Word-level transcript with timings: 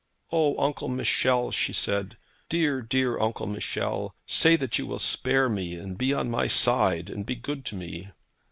'O, 0.31 0.57
Uncle 0.57 0.87
Michel,' 0.87 1.51
she 1.51 1.73
said; 1.73 2.17
'dear, 2.49 2.81
dear 2.81 3.19
Uncle 3.19 3.45
Michel; 3.45 4.15
say 4.25 4.55
that 4.55 4.79
you 4.79 4.87
will 4.87 4.97
spare 4.97 5.47
me, 5.47 5.75
and 5.75 5.95
be 5.95 6.11
on 6.11 6.27
my 6.27 6.47
side, 6.47 7.07
and 7.07 7.23
be 7.23 7.35
good 7.35 7.63
to 7.65 7.75
me.' 7.75 8.09